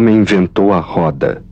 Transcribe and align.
homem 0.00 0.16
inventou 0.16 0.72
a 0.72 0.80
roda. 0.80 1.42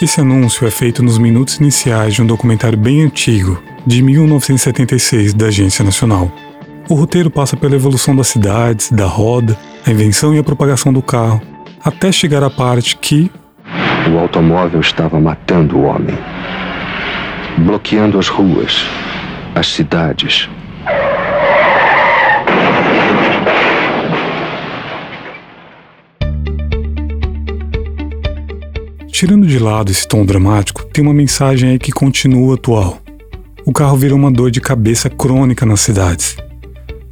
Esse 0.00 0.20
anúncio 0.20 0.64
é 0.64 0.70
feito 0.70 1.02
nos 1.02 1.18
minutos 1.18 1.56
iniciais 1.56 2.14
de 2.14 2.22
um 2.22 2.26
documentário 2.26 2.78
bem 2.78 3.02
antigo, 3.02 3.60
de 3.84 4.00
1976, 4.00 5.34
da 5.34 5.46
Agência 5.46 5.84
Nacional. 5.84 6.30
O 6.88 6.94
roteiro 6.94 7.30
passa 7.30 7.56
pela 7.56 7.74
evolução 7.74 8.14
das 8.14 8.28
cidades, 8.28 8.92
da 8.92 9.06
roda, 9.06 9.58
a 9.84 9.90
invenção 9.90 10.32
e 10.32 10.38
a 10.38 10.44
propagação 10.44 10.92
do 10.92 11.02
carro, 11.02 11.40
até 11.84 12.12
chegar 12.12 12.44
à 12.44 12.50
parte 12.50 12.96
que. 12.96 13.28
O 14.12 14.18
automóvel 14.18 14.80
estava 14.80 15.18
matando 15.18 15.78
o 15.78 15.84
homem, 15.84 16.16
bloqueando 17.58 18.20
as 18.20 18.28
ruas, 18.28 18.86
as 19.54 19.66
cidades. 19.66 20.48
Tirando 29.14 29.46
de 29.46 29.60
lado 29.60 29.92
esse 29.92 30.08
tom 30.08 30.26
dramático, 30.26 30.84
tem 30.86 31.04
uma 31.04 31.14
mensagem 31.14 31.70
aí 31.70 31.78
que 31.78 31.92
continua 31.92 32.56
atual. 32.56 33.00
O 33.64 33.72
carro 33.72 33.96
virou 33.96 34.18
uma 34.18 34.28
dor 34.28 34.50
de 34.50 34.60
cabeça 34.60 35.08
crônica 35.08 35.64
nas 35.64 35.82
cidades. 35.82 36.36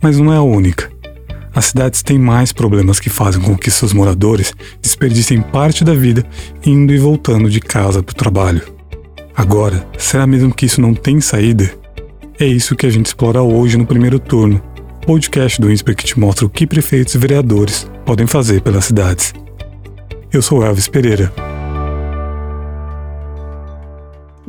Mas 0.02 0.18
não 0.18 0.32
é 0.32 0.36
a 0.36 0.42
única. 0.42 0.90
As 1.54 1.66
cidades 1.66 2.02
têm 2.02 2.18
mais 2.18 2.52
problemas 2.52 2.98
que 2.98 3.08
fazem 3.08 3.40
com 3.40 3.56
que 3.56 3.70
seus 3.70 3.92
moradores 3.92 4.52
desperdicem 4.82 5.40
parte 5.40 5.84
da 5.84 5.94
vida 5.94 6.26
indo 6.66 6.92
e 6.92 6.98
voltando 6.98 7.48
de 7.48 7.60
casa 7.60 8.02
para 8.02 8.12
o 8.12 8.16
trabalho. 8.16 8.62
Agora, 9.36 9.86
será 9.96 10.26
mesmo 10.26 10.52
que 10.52 10.66
isso 10.66 10.80
não 10.80 10.94
tem 10.94 11.20
saída? 11.20 11.72
É 12.36 12.44
isso 12.44 12.74
que 12.74 12.84
a 12.84 12.90
gente 12.90 13.06
explora 13.06 13.42
hoje 13.42 13.76
no 13.76 13.86
primeiro 13.86 14.18
turno, 14.18 14.60
podcast 15.06 15.60
do 15.60 15.70
INSPER 15.70 15.94
que 15.94 16.04
te 16.04 16.18
mostra 16.18 16.46
o 16.46 16.50
que 16.50 16.66
prefeitos 16.66 17.14
e 17.14 17.18
vereadores 17.18 17.88
podem 18.04 18.26
fazer 18.26 18.60
pelas 18.60 18.86
cidades. 18.86 19.32
Eu 20.32 20.42
sou 20.42 20.64
Elvis 20.66 20.88
Pereira. 20.88 21.51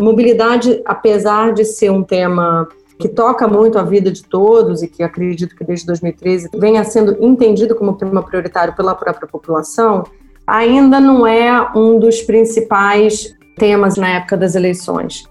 Mobilidade, 0.04 0.82
apesar 0.86 1.54
de 1.54 1.64
ser 1.64 1.90
um 1.90 2.04
tema 2.04 2.68
que 3.00 3.08
toca 3.08 3.48
muito 3.48 3.80
a 3.80 3.84
vida 3.84 4.12
de 4.12 4.24
todos 4.24 4.84
e 4.84 4.88
que 4.88 5.02
acredito 5.02 5.56
que 5.56 5.64
desde 5.64 5.86
2013 5.86 6.50
venha 6.56 6.84
sendo 6.84 7.18
entendido 7.24 7.74
como 7.76 7.94
tema 7.94 8.22
prioritário 8.22 8.76
pela 8.76 8.94
própria 8.94 9.28
população, 9.28 10.04
ainda 10.46 11.00
não 11.00 11.26
é 11.26 11.72
um 11.76 12.00
dos 12.00 12.22
principais 12.22 13.34
temas 13.58 13.96
na 13.96 14.10
época 14.10 14.38
das 14.38 14.56
eleições. 14.56 15.24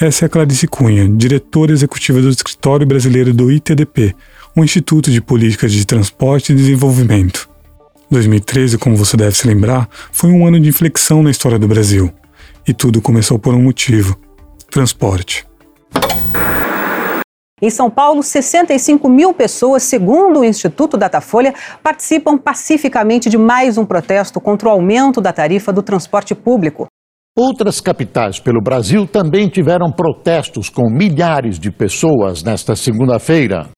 Essa 0.00 0.24
é 0.24 0.26
a 0.26 0.28
Clarice 0.28 0.66
Cunha, 0.66 1.08
diretora 1.08 1.72
executiva 1.72 2.20
do 2.20 2.28
Escritório 2.28 2.86
Brasileiro 2.86 3.32
do 3.32 3.50
ITDP, 3.50 4.14
o 4.54 4.64
Instituto 4.64 5.10
de 5.10 5.20
Políticas 5.20 5.72
de 5.72 5.86
Transporte 5.86 6.52
e 6.52 6.56
Desenvolvimento. 6.56 7.48
2013, 8.10 8.78
como 8.78 8.96
você 8.96 9.16
deve 9.16 9.36
se 9.36 9.46
lembrar, 9.46 9.88
foi 10.12 10.30
um 10.30 10.46
ano 10.46 10.60
de 10.60 10.68
inflexão 10.68 11.22
na 11.22 11.30
história 11.30 11.58
do 11.58 11.66
Brasil. 11.66 12.12
E 12.66 12.74
tudo 12.74 13.00
começou 13.00 13.38
por 13.38 13.54
um 13.54 13.62
motivo: 13.62 14.16
transporte. 14.70 15.46
Em 17.62 17.70
São 17.70 17.88
Paulo, 17.88 18.22
65 18.22 19.08
mil 19.08 19.32
pessoas, 19.32 19.82
segundo 19.82 20.40
o 20.40 20.44
Instituto 20.44 20.98
Datafolha, 20.98 21.54
participam 21.82 22.36
pacificamente 22.36 23.30
de 23.30 23.38
mais 23.38 23.78
um 23.78 23.86
protesto 23.86 24.38
contra 24.40 24.68
o 24.68 24.72
aumento 24.72 25.22
da 25.22 25.32
tarifa 25.32 25.72
do 25.72 25.82
transporte 25.82 26.34
público. 26.34 26.86
Outras 27.34 27.80
capitais 27.80 28.38
pelo 28.38 28.60
Brasil 28.60 29.06
também 29.06 29.48
tiveram 29.48 29.90
protestos 29.90 30.68
com 30.68 30.90
milhares 30.90 31.58
de 31.58 31.70
pessoas 31.70 32.42
nesta 32.42 32.76
segunda-feira. 32.76 33.68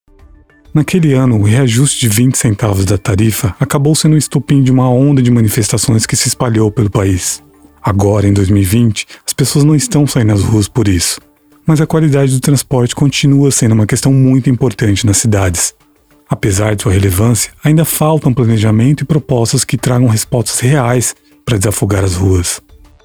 Naquele 0.75 1.12
ano, 1.12 1.36
o 1.36 1.45
reajuste 1.45 2.00
de 2.00 2.08
20 2.08 2.36
centavos 2.36 2.84
da 2.84 2.98
tarifa 2.98 3.55
acabou 3.61 3.95
sendo 3.95 4.14
o 4.14 4.18
estupim 4.18 4.61
de 4.61 4.73
uma 4.73 4.90
onda 4.90 5.23
de 5.23 5.30
manifestações 5.30 6.05
que 6.05 6.17
se 6.17 6.29
espalhou 6.29 6.70
pelo 6.70 6.90
país. 6.90 7.42
Agora, 7.89 8.29
em 8.29 8.35
2020, 8.35 9.07
as 9.27 9.33
pessoas 9.33 9.65
não 9.65 9.75
estão 9.75 10.07
saindo 10.07 10.35
às 10.35 10.43
ruas 10.43 10.69
por 10.69 10.87
isso. 10.87 11.19
Mas 11.67 11.81
a 11.81 11.87
qualidade 11.87 12.35
do 12.35 12.39
transporte 12.39 12.95
continua 12.95 13.51
sendo 13.51 13.73
uma 13.73 13.87
questão 13.87 14.13
muito 14.13 14.51
importante 14.51 15.07
nas 15.07 15.17
cidades. 15.17 15.75
Apesar 16.29 16.77
de 16.77 16.83
sua 16.83 16.93
relevância, 16.93 17.51
ainda 17.65 17.87
faltam 17.87 18.35
planejamento 18.35 19.05
e 19.05 19.07
propostas 19.07 19.65
que 19.65 19.79
tragam 19.79 20.07
respostas 20.07 20.61
reais 20.61 21.17
para 21.47 21.57
desafogar 21.57 22.05
as 22.05 22.15
ruas. 22.15 22.61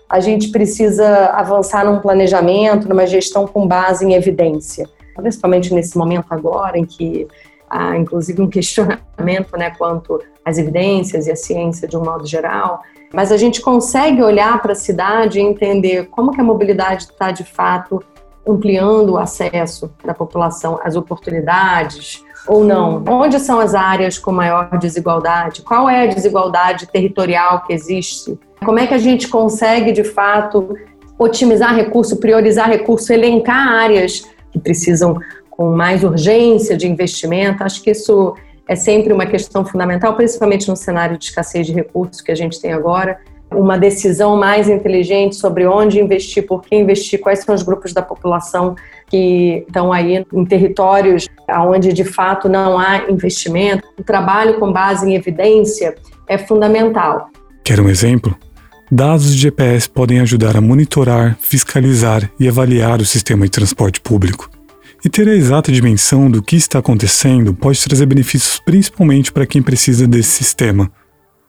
A 0.10 0.20
gente 0.20 0.50
precisa 0.50 1.28
avançar 1.28 1.86
num 1.86 2.02
planejamento, 2.02 2.90
numa 2.90 3.08
gestão 3.08 3.48
com 3.48 3.66
base 3.66 4.04
em 4.04 4.16
evidência, 4.16 4.86
principalmente 5.16 5.74
nesse 5.74 5.98
momento 5.98 6.26
agora 6.30 6.78
em 6.78 6.84
que 6.86 7.26
há 7.70 7.96
inclusive 7.96 8.42
um 8.42 8.50
questionamento 8.50 9.58
né, 9.58 9.70
quanto 9.78 10.20
às 10.46 10.58
evidências 10.58 11.28
e 11.28 11.32
à 11.32 11.36
ciência 11.36 11.88
de 11.88 11.98
um 11.98 12.04
modo 12.04 12.26
geral 12.26 12.82
mas 13.14 13.32
a 13.32 13.38
gente 13.38 13.62
consegue 13.62 14.24
olhar 14.24 14.60
para 14.60 14.72
a 14.72 14.76
cidade 14.76 15.40
e 15.40 15.42
entender 15.44 16.08
como 16.08 16.32
que 16.32 16.42
a 16.42 16.44
mobilidade 16.44 17.04
está 17.04 17.30
de 17.30 17.44
fato 17.44 18.04
ampliando 18.46 19.12
o 19.12 19.18
acesso 19.18 19.94
da 20.04 20.16
população 20.16 20.80
às 20.84 20.96
oportunidades 20.96 22.24
ou 22.48 22.64
não? 22.64 23.04
Onde 23.08 23.40
são 23.40 23.60
as 23.60 23.76
áreas 23.76 24.18
com 24.18 24.32
maior 24.32 24.78
desigualdade? 24.80 25.62
Qual 25.62 25.88
é 25.88 26.04
a 26.04 26.08
desigualdade 26.08 26.88
territorial 26.88 27.62
que 27.62 27.72
existe? 27.72 28.38
Como 28.66 28.80
é 28.80 28.88
que 28.88 28.96
a 28.96 28.98
gente 28.98 29.28
consegue 29.28 29.92
de 29.92 30.04
fato 30.04 30.76
otimizar 31.18 31.74
recurso, 31.76 32.18
priorizar 32.18 32.68
recurso, 32.68 33.14
elencar 33.14 33.68
áreas 33.68 34.28
que 34.52 34.60
precisam 34.60 35.20
com 35.52 35.74
mais 35.74 36.04
urgência 36.04 36.76
de 36.76 36.88
investimento? 36.88 37.64
Acho 37.64 37.82
que 37.82 37.92
isso 37.92 38.36
é 38.68 38.76
sempre 38.76 39.12
uma 39.12 39.26
questão 39.26 39.66
fundamental, 39.66 40.16
principalmente 40.16 40.70
no 40.70 40.76
cenário 40.76 41.18
de 41.18 41.26
escassez 41.26 41.68
de 41.68 41.74
recursos 41.74 42.22
que 42.22 42.32
a 42.32 42.36
gente 42.36 42.60
tem 42.62 42.72
agora. 42.72 43.20
Uma 43.52 43.78
decisão 43.78 44.36
mais 44.36 44.68
inteligente 44.68 45.36
sobre 45.36 45.66
onde 45.68 46.00
investir, 46.00 46.48
por 46.48 46.62
que 46.62 46.76
investir, 46.76 47.20
quais 47.20 47.40
são 47.40 47.54
os 47.54 47.62
grupos 47.62 47.94
da 47.94 48.02
população 48.02 48.76
que 49.08 49.64
estão 49.68 49.94
aí 49.94 50.26
em 50.34 50.46
territórios 50.46 51.28
onde 51.68 51.94
de 51.94 52.04
fato 52.04 52.50
não 52.50 52.80
há 52.80 53.10
investimento. 53.10 53.88
O 54.00 54.04
trabalho 54.04 54.60
com 54.60 54.72
base 54.72 55.08
em 55.08 55.14
evidência 55.14 55.94
é 56.28 56.38
fundamental. 56.38 57.30
Quer 57.64 57.80
um 57.80 57.90
exemplo? 57.90 58.36
Dados 58.92 59.32
de 59.34 59.38
GPS 59.38 59.90
podem 59.90 60.20
ajudar 60.20 60.56
a 60.56 60.62
monitorar, 60.62 61.38
fiscalizar 61.40 62.30
e 62.40 62.48
avaliar 62.48 63.02
o 63.02 63.06
sistema 63.06 63.46
de 63.46 63.52
transporte 63.52 64.00
público. 64.00 64.50
E 65.06 65.10
ter 65.10 65.28
a 65.28 65.34
exata 65.34 65.70
dimensão 65.70 66.32
do 66.32 66.42
que 66.42 66.56
está 66.56 66.80
acontecendo 66.80 67.54
pode 67.54 67.84
trazer 67.84 68.06
benefícios 68.06 68.62
principalmente 68.64 69.34
para 69.34 69.46
quem 69.46 69.62
precisa 69.62 70.08
desse 70.08 70.30
sistema, 70.30 70.90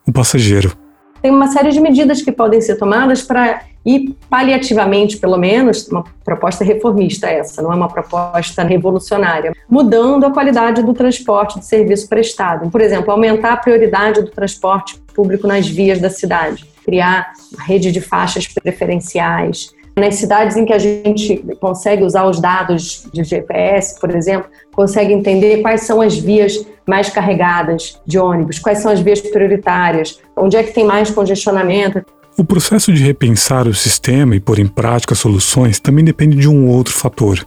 o 0.04 0.12
passageiro. 0.12 0.76
Tem 1.22 1.30
uma 1.30 1.46
série 1.46 1.70
de 1.70 1.80
medidas 1.80 2.20
que 2.20 2.32
podem 2.32 2.60
ser 2.60 2.74
tomadas 2.74 3.22
para 3.22 3.62
ir 3.86 4.16
paliativamente, 4.28 5.18
pelo 5.18 5.36
menos, 5.36 5.86
uma 5.86 6.02
proposta 6.24 6.64
reformista 6.64 7.28
essa, 7.28 7.62
não 7.62 7.72
é 7.72 7.76
uma 7.76 7.86
proposta 7.86 8.64
revolucionária, 8.64 9.54
mudando 9.70 10.24
a 10.26 10.32
qualidade 10.32 10.82
do 10.82 10.92
transporte 10.92 11.60
de 11.60 11.64
serviço 11.64 12.08
prestado. 12.08 12.68
Por 12.72 12.80
exemplo, 12.80 13.12
aumentar 13.12 13.52
a 13.52 13.56
prioridade 13.56 14.20
do 14.20 14.32
transporte 14.32 15.00
público 15.14 15.46
nas 15.46 15.68
vias 15.68 16.00
da 16.00 16.10
cidade, 16.10 16.66
criar 16.84 17.32
rede 17.60 17.92
de 17.92 18.00
faixas 18.00 18.48
preferenciais, 18.48 19.72
nas 19.96 20.16
cidades 20.16 20.56
em 20.56 20.64
que 20.64 20.72
a 20.72 20.78
gente 20.78 21.42
consegue 21.60 22.02
usar 22.02 22.26
os 22.26 22.40
dados 22.40 23.06
de 23.12 23.22
GPS, 23.22 23.98
por 24.00 24.14
exemplo, 24.14 24.50
consegue 24.72 25.12
entender 25.12 25.62
quais 25.62 25.82
são 25.82 26.00
as 26.00 26.16
vias 26.16 26.64
mais 26.86 27.08
carregadas 27.08 28.00
de 28.06 28.18
ônibus, 28.18 28.58
quais 28.58 28.78
são 28.78 28.90
as 28.90 29.00
vias 29.00 29.20
prioritárias, 29.20 30.20
onde 30.36 30.56
é 30.56 30.62
que 30.62 30.72
tem 30.72 30.84
mais 30.84 31.10
congestionamento. 31.10 32.04
O 32.36 32.44
processo 32.44 32.92
de 32.92 33.02
repensar 33.02 33.68
o 33.68 33.74
sistema 33.74 34.34
e 34.34 34.40
pôr 34.40 34.58
em 34.58 34.66
prática 34.66 35.14
soluções 35.14 35.78
também 35.78 36.04
depende 36.04 36.36
de 36.36 36.48
um 36.48 36.66
outro 36.68 36.92
fator: 36.92 37.46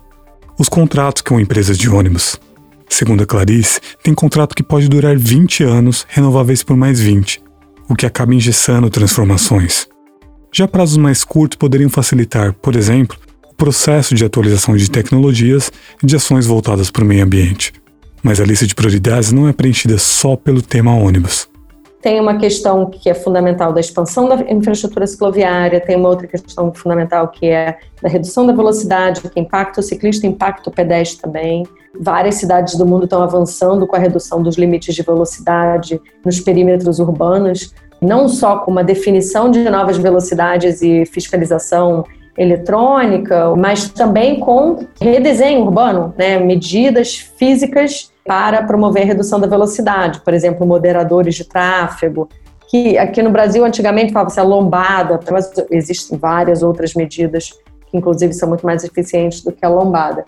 os 0.58 0.70
contratos 0.70 1.22
com 1.22 1.40
empresas 1.40 1.78
de 1.78 1.90
ônibus. 1.90 2.40
Segundo 2.90 3.24
a 3.24 3.26
Clarice, 3.26 3.82
tem 4.02 4.14
contrato 4.14 4.56
que 4.56 4.64
pode 4.64 4.88
durar 4.88 5.18
20 5.18 5.62
anos, 5.64 6.06
renováveis 6.08 6.64
por 6.64 6.78
mais 6.78 7.02
20, 7.02 7.44
o 7.90 7.96
que 7.96 8.06
acaba 8.06 8.34
engessando 8.34 8.90
transformações. 8.90 9.90
Já 10.52 10.68
prazos 10.68 10.98
mais 10.98 11.24
curtos 11.24 11.58
poderiam 11.58 11.90
facilitar, 11.90 12.54
por 12.54 12.76
exemplo, 12.76 13.18
o 13.50 13.54
processo 13.54 14.16
de 14.16 14.24
atualização 14.24 14.76
de 14.76 14.90
tecnologias 14.90 15.72
e 16.02 16.06
de 16.06 16.16
ações 16.16 16.46
voltadas 16.46 16.90
para 16.90 17.04
o 17.04 17.08
meio 17.08 17.24
ambiente. 17.24 17.74
Mas 18.24 18.40
a 18.40 18.46
lista 18.46 18.66
de 18.66 18.74
prioridades 18.74 19.32
não 19.32 19.48
é 19.48 19.54
preenchida 19.54 19.98
só 19.98 20.36
pelo 20.36 20.62
tema 20.62 20.96
ônibus. 20.96 21.48
Tem 22.02 22.22
uma 22.22 22.38
questão 22.38 22.90
que 22.90 23.10
é 23.10 23.14
fundamental 23.14 23.74
da 23.74 23.80
expansão 23.80 24.30
da 24.30 24.36
infraestrutura 24.52 25.06
cicloviária, 25.08 25.82
tem 25.82 25.96
uma 25.96 26.10
outra 26.10 26.28
questão 26.28 26.72
fundamental 26.74 27.28
que 27.28 27.48
é 27.48 27.78
da 28.02 28.08
redução 28.08 28.46
da 28.46 28.54
velocidade, 28.54 29.22
que 29.22 29.40
impacta 29.40 29.82
o 29.82 29.84
ciclista, 29.84 30.28
impacta 30.28 30.70
o 30.70 30.74
pedestre 30.74 31.22
também. 31.22 31.66
Várias 32.00 32.36
cidades 32.36 32.76
do 32.76 32.86
mundo 32.86 33.06
estão 33.06 33.24
avançando 33.24 33.86
com 33.88 33.96
a 33.96 34.00
redução 34.00 34.44
dos 34.44 34.58
limites 34.58 34.94
de 34.94 35.02
velocidade 35.02 36.00
nos 36.24 36.40
perímetros 36.40 37.00
urbanos, 37.00 37.74
não 38.02 38.28
só 38.28 38.58
com 38.58 38.72
uma 38.72 38.84
definição 38.84 39.50
de 39.50 39.64
novas 39.70 39.98
velocidades 39.98 40.82
e 40.82 41.06
fiscalização 41.06 42.06
eletrônica, 42.38 43.56
mas 43.56 43.90
também 43.90 44.40
com 44.40 44.86
redesenho 45.02 45.62
urbano, 45.62 46.14
né? 46.18 46.38
medidas 46.38 47.18
físicas 47.38 48.12
para 48.24 48.62
promover 48.64 49.04
a 49.04 49.06
redução 49.06 49.40
da 49.40 49.48
velocidade, 49.48 50.22
por 50.22 50.34
exemplo, 50.34 50.68
moderadores 50.68 51.34
de 51.34 51.46
tráfego, 51.46 52.30
que 52.70 52.98
aqui 52.98 53.24
no 53.24 53.32
Brasil 53.32 53.66
antigamente 53.66 54.14
falava-se 54.14 54.40
a 54.40 54.44
lombada, 54.44 55.20
mas 55.32 55.52
existem 55.72 56.18
várias 56.18 56.62
outras 56.62 56.94
medidas 56.94 57.52
que 57.90 57.98
inclusive 57.98 58.34
são 58.34 58.50
muito 58.50 58.66
mais 58.66 58.84
eficientes 58.84 59.42
do 59.42 59.52
que 59.52 59.66
a 59.66 59.70
lombada. 59.70 60.26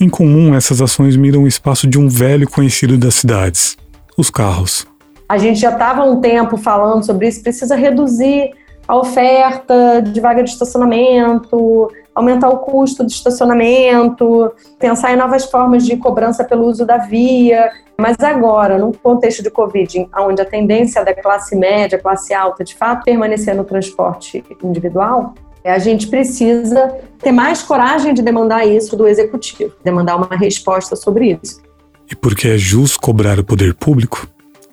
Em 0.00 0.08
comum, 0.08 0.54
essas 0.54 0.80
ações 0.80 1.16
miram 1.16 1.42
o 1.42 1.48
espaço 1.48 1.86
de 1.86 1.98
um 1.98 2.08
velho 2.08 2.48
conhecido 2.48 2.96
das 2.96 3.16
cidades, 3.16 3.76
os 4.16 4.30
carros. 4.30 4.89
A 5.30 5.38
gente 5.38 5.60
já 5.60 5.70
estava 5.70 6.02
um 6.02 6.20
tempo 6.20 6.56
falando 6.56 7.06
sobre 7.06 7.28
isso, 7.28 7.40
precisa 7.40 7.76
reduzir 7.76 8.50
a 8.88 8.96
oferta 8.96 10.02
de 10.02 10.18
vaga 10.18 10.42
de 10.42 10.50
estacionamento, 10.50 11.88
aumentar 12.12 12.48
o 12.48 12.58
custo 12.58 13.06
de 13.06 13.12
estacionamento, 13.12 14.50
pensar 14.76 15.12
em 15.12 15.16
novas 15.16 15.44
formas 15.44 15.86
de 15.86 15.96
cobrança 15.96 16.42
pelo 16.42 16.66
uso 16.66 16.84
da 16.84 16.98
via. 16.98 17.70
Mas 17.96 18.16
agora, 18.18 18.76
no 18.76 18.92
contexto 18.92 19.40
de 19.40 19.52
Covid, 19.52 20.08
onde 20.18 20.42
a 20.42 20.44
tendência 20.44 21.04
da 21.04 21.14
classe 21.14 21.54
média, 21.54 21.96
classe 21.96 22.34
alta, 22.34 22.64
de 22.64 22.74
fato, 22.74 23.04
permanecer 23.04 23.54
no 23.54 23.62
transporte 23.62 24.44
individual, 24.64 25.34
a 25.64 25.78
gente 25.78 26.08
precisa 26.08 26.92
ter 27.20 27.30
mais 27.30 27.62
coragem 27.62 28.14
de 28.14 28.20
demandar 28.20 28.66
isso 28.66 28.96
do 28.96 29.06
executivo, 29.06 29.74
demandar 29.84 30.16
uma 30.16 30.34
resposta 30.34 30.96
sobre 30.96 31.38
isso. 31.40 31.62
E 32.10 32.16
porque 32.16 32.48
é 32.48 32.58
justo 32.58 33.00
cobrar 33.00 33.38
o 33.38 33.44
poder 33.44 33.74
público? 33.74 34.26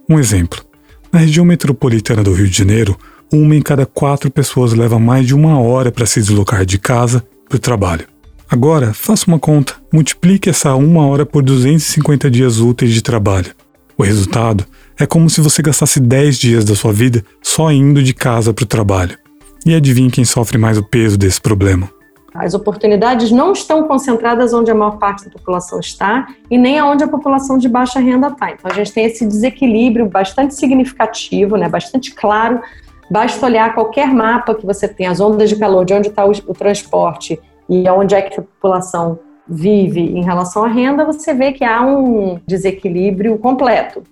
Um 0.09 0.18
exemplo. 0.18 0.63
Na 1.12 1.19
região 1.19 1.45
metropolitana 1.45 2.24
do 2.24 2.33
Rio 2.33 2.48
de 2.48 2.57
Janeiro, 2.57 2.98
uma 3.31 3.56
em 3.56 3.62
cada 3.62 3.86
quatro 3.86 4.31
pessoas 4.31 4.74
leva 4.74 4.98
mais 4.98 5.27
de 5.27 5.36
uma 5.36 5.59
hora 5.59 5.92
para 5.92 6.06
se 6.06 6.21
deslocar 6.21 6.65
de 6.65 6.77
casa 6.77 7.25
para 7.50 7.57
o 7.57 7.59
trabalho. 7.59 8.07
Agora, 8.50 8.94
faça 8.94 9.25
uma 9.27 9.38
conta, 9.38 9.75
multiplique 9.92 10.50
essa 10.50 10.74
uma 10.75 11.06
hora 11.06 11.25
por 11.25 11.44
250 11.44 12.31
dias 12.31 12.59
úteis 12.59 12.94
de 12.94 13.01
trabalho. 13.01 13.54
O 13.98 14.04
resultado 14.04 14.65
é 14.98 15.06
como 15.06 15.30
se 15.30 15.42
você 15.42 15.62
gastasse 15.62 16.00
10 16.00 16.39
dias 16.39 16.63
da 16.63 16.74
sua 16.74 16.94
vida 16.94 17.21
só 17.44 17.69
indo 17.69 18.01
de 18.01 18.13
casa 18.13 18.54
para 18.54 18.63
o 18.63 18.68
trabalho. 18.68 19.18
E 19.65 19.75
adivinhe 19.75 20.09
quem 20.09 20.24
sofre 20.24 20.57
mais 20.57 20.77
o 20.77 20.83
peso 20.83 21.18
desse 21.18 21.42
problema? 21.42 21.89
As 22.38 22.54
oportunidades 22.54 23.31
não 23.31 23.51
estão 23.51 23.88
concentradas 23.88 24.54
onde 24.54 24.72
a 24.72 24.75
maior 24.75 24.98
parte 24.98 25.25
da 25.25 25.31
população 25.31 25.80
está 25.80 26.28
e 26.50 26.57
nem 26.57 26.81
onde 26.81 27.04
a 27.04 27.07
população 27.07 27.57
de 27.57 27.68
baixa 27.68 28.00
renda 28.00 28.28
está. 28.28 28.51
Então 28.51 28.72
a 28.72 28.74
gente 28.74 28.92
tem 28.94 29.06
esse 29.06 29.25
desequilíbrio 29.25 30.07
bastante 30.07 30.56
significativo, 30.56 31.56
né, 31.57 31.68
bastante 31.68 32.13
claro 32.13 32.62
Basta 33.10 33.45
olhar 33.45 33.74
qualquer 33.74 34.13
mapa 34.13 34.54
que 34.54 34.66
você 34.66 34.88
tem, 34.88 35.07
as 35.07 35.19
ondas 35.19 35.50
de 35.50 35.56
calor, 35.56 35.86
de 35.86 35.94
onde 35.94 36.10
está 36.10 36.25
o, 36.25 36.31
o 36.31 36.54
transporte 36.54 37.39
e 37.69 37.89
onde 37.89 38.13
é 38.13 38.22
que 38.22 38.40
a 38.40 38.44
população 38.44 39.19
vive 39.48 40.01
em 40.01 40.24
relação 40.24 40.66
à 40.66 40.68
renda, 40.68 41.06
você 41.06 41.33
vê 41.33 41.54
que 41.54 41.63
há 41.63 41.81
um 41.81 42.40
desequilíbrio 42.45 43.38
completo. 43.38 44.04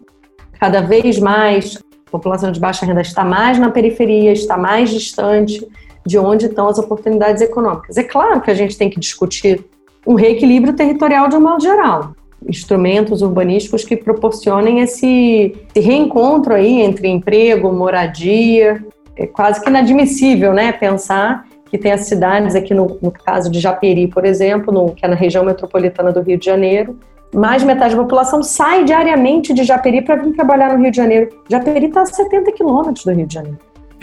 Cada 0.57 0.81
vez 0.81 1.19
mais 1.19 1.77
a 2.07 2.11
população 2.11 2.51
de 2.53 2.59
baixa 2.59 2.85
renda 2.85 3.01
está 3.01 3.25
mais 3.25 3.59
na 3.59 3.69
periferia, 3.69 4.31
está 4.31 4.57
mais 4.57 4.89
distante 4.89 5.65
de 6.05 6.17
onde 6.17 6.45
estão 6.45 6.67
as 6.67 6.77
oportunidades 6.77 7.41
econômicas. 7.41 7.97
É 7.97 8.03
claro 8.03 8.41
que 8.41 8.51
a 8.51 8.53
gente 8.53 8.77
tem 8.77 8.89
que 8.89 8.99
discutir 8.99 9.65
um 10.05 10.13
reequilíbrio 10.13 10.73
territorial 10.73 11.27
de 11.27 11.35
um 11.35 11.41
modo 11.41 11.61
geral 11.61 12.13
instrumentos 12.47 13.21
urbanísticos 13.21 13.83
que 13.83 13.97
proporcionem 13.97 14.79
esse, 14.79 15.55
esse 15.75 15.85
reencontro 15.85 16.53
aí 16.53 16.81
entre 16.81 17.07
emprego, 17.07 17.71
moradia. 17.71 18.83
É 19.17 19.25
quase 19.25 19.61
que 19.61 19.69
inadmissível, 19.69 20.53
né, 20.53 20.71
pensar 20.71 21.45
que 21.69 21.77
tem 21.77 21.91
as 21.91 22.01
cidades 22.01 22.55
aqui 22.55 22.73
no, 22.73 22.99
no 23.01 23.11
caso 23.11 23.49
de 23.49 23.59
Japeri, 23.59 24.07
por 24.07 24.25
exemplo, 24.25 24.73
no, 24.73 24.93
que 24.93 25.05
é 25.05 25.07
na 25.07 25.15
região 25.15 25.43
metropolitana 25.43 26.11
do 26.11 26.21
Rio 26.21 26.37
de 26.37 26.45
Janeiro, 26.45 26.99
mais 27.33 27.61
de 27.61 27.67
metade 27.67 27.95
da 27.95 28.01
população 28.01 28.43
sai 28.43 28.83
diariamente 28.83 29.53
de 29.53 29.63
Japeri 29.63 30.01
para 30.01 30.15
vir 30.15 30.33
trabalhar 30.33 30.73
no 30.73 30.81
Rio 30.81 30.91
de 30.91 30.97
Janeiro. 30.97 31.29
Japeri 31.49 31.87
está 31.87 32.01
a 32.01 32.05
70 32.05 32.51
quilômetros 32.51 33.03
do 33.03 33.11
Rio 33.11 33.25
de 33.25 33.33
Janeiro. 33.33 33.57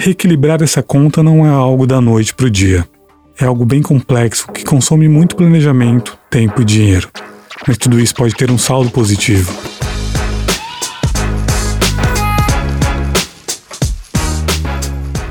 Reequilibrar 0.04 0.62
essa 0.62 0.82
conta 0.82 1.22
não 1.22 1.46
é 1.46 1.48
algo 1.48 1.86
da 1.86 2.00
noite 2.00 2.34
para 2.34 2.46
o 2.46 2.50
dia. 2.50 2.86
É 3.40 3.44
algo 3.44 3.64
bem 3.64 3.80
complexo 3.80 4.50
que 4.52 4.64
consome 4.64 5.08
muito 5.08 5.36
planejamento, 5.36 6.18
tempo 6.28 6.60
e 6.60 6.64
dinheiro 6.64 7.08
mas 7.66 7.78
tudo 7.78 8.00
isso 8.00 8.14
pode 8.14 8.34
ter 8.34 8.50
um 8.50 8.58
saldo 8.58 8.90
positivo. 8.90 9.52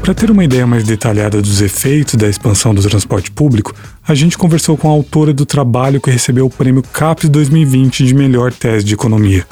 Para 0.02 0.16
ter 0.16 0.32
uma 0.32 0.44
ideia 0.44 0.66
mais 0.66 0.84
detalhada 0.84 1.42
dos 1.42 1.62
efeitos 1.62 2.16
da 2.16 2.28
expansão 2.28 2.74
do 2.74 2.82
transporte 2.82 3.30
público, 3.30 3.74
a 4.06 4.16
gente 4.16 4.38
conversou 4.38 4.76
com 4.76 4.90
a 4.90 4.92
autora 4.92 5.32
do 5.32 5.46
trabalho 5.46 6.02
que 6.02 6.10
recebeu 6.10 6.48
o 6.48 6.50
prêmio 6.50 6.82
CAPES 6.82 7.30
2020 7.30 8.06
de 8.06 8.14
melhor 8.14 8.52
tese 8.52 8.84
de 8.84 8.94
economia. 8.96 9.46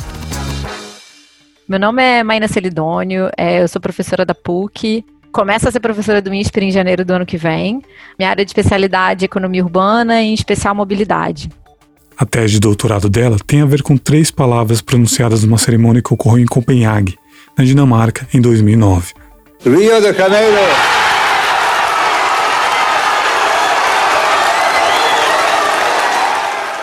Meu 1.69 1.79
nome 1.79 2.01
é 2.01 2.23
Maina 2.23 2.47
Celidônio, 2.47 3.29
é, 3.37 3.61
eu 3.61 3.67
sou 3.67 3.79
professora 3.79 4.25
da 4.25 4.33
PUC, 4.33 5.05
começo 5.31 5.69
a 5.69 5.71
ser 5.71 5.79
professora 5.79 6.19
do 6.19 6.33
INSPER 6.33 6.63
em 6.63 6.71
janeiro 6.71 7.05
do 7.05 7.13
ano 7.13 7.27
que 7.27 7.37
vem. 7.37 7.79
Minha 8.17 8.31
área 8.31 8.43
de 8.43 8.49
especialidade 8.49 9.23
é 9.23 9.27
economia 9.27 9.63
urbana 9.63 10.19
e 10.19 10.29
em 10.29 10.33
especial 10.33 10.73
mobilidade. 10.73 11.47
A 12.17 12.25
tese 12.25 12.53
de 12.53 12.59
doutorado 12.59 13.07
dela 13.07 13.37
tem 13.45 13.61
a 13.61 13.67
ver 13.67 13.83
com 13.83 13.95
três 13.95 14.31
palavras 14.31 14.81
pronunciadas 14.81 15.43
numa 15.43 15.59
cerimônia 15.59 16.01
que 16.01 16.11
ocorreu 16.11 16.39
em 16.39 16.47
Copenhague, 16.47 17.19
na 17.55 17.63
Dinamarca, 17.63 18.27
em 18.33 18.41
2009. 18.41 19.13
Rio 19.63 20.01
de 20.01 20.11
Janeiro! 20.11 20.88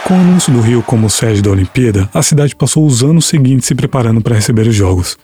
Com 0.06 0.14
o 0.14 0.20
anúncio 0.20 0.53
do 0.53 0.61
Rio 0.61 0.85
como 0.85 1.11
sede 1.11 1.43
da 1.43 1.50
Olimpíada, 1.50 2.08
a 2.14 2.23
cidade 2.23 2.55
passou 2.55 2.87
os 2.87 3.03
anos 3.03 3.26
seguintes 3.26 3.67
se 3.67 3.75
preparando 3.75 4.20
para 4.20 4.37
receber 4.37 4.64
os 4.69 4.73
Jogos. 4.73 5.19